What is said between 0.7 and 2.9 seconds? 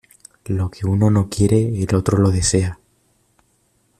que uno no quiere el otro lo desea.